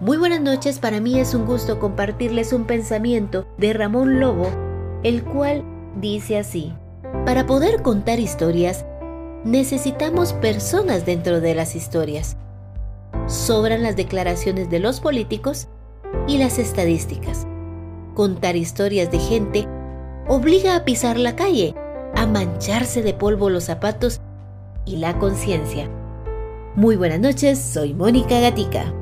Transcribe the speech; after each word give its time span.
Muy 0.00 0.16
buenas 0.16 0.40
noches, 0.40 0.80
para 0.80 0.98
mí 0.98 1.20
es 1.20 1.34
un 1.34 1.46
gusto 1.46 1.78
compartirles 1.78 2.52
un 2.52 2.64
pensamiento 2.64 3.46
de 3.58 3.72
Ramón 3.72 4.18
Lobo, 4.18 4.48
el 5.04 5.22
cual 5.22 5.62
dice 6.00 6.36
así, 6.36 6.74
para 7.24 7.46
poder 7.46 7.80
contar 7.80 8.18
historias, 8.18 8.84
necesitamos 9.44 10.32
personas 10.32 11.06
dentro 11.06 11.40
de 11.40 11.54
las 11.54 11.76
historias. 11.76 12.36
Sobran 13.28 13.84
las 13.84 13.94
declaraciones 13.94 14.68
de 14.68 14.80
los 14.80 14.98
políticos 14.98 15.68
y 16.26 16.38
las 16.38 16.58
estadísticas. 16.58 17.46
Contar 18.14 18.56
historias 18.56 19.12
de 19.12 19.20
gente 19.20 19.68
obliga 20.26 20.74
a 20.74 20.84
pisar 20.84 21.20
la 21.20 21.36
calle, 21.36 21.72
a 22.16 22.26
mancharse 22.26 23.00
de 23.02 23.14
polvo 23.14 23.48
los 23.48 23.64
zapatos 23.64 24.20
y 24.86 24.96
la 24.96 25.20
conciencia. 25.20 25.88
Muy 26.74 26.96
buenas 26.96 27.20
noches, 27.20 27.60
soy 27.60 27.94
Mónica 27.94 28.40
Gatica. 28.40 28.92